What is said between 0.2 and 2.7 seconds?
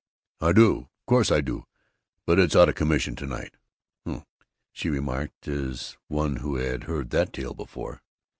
"I do. Of course I do! But it's out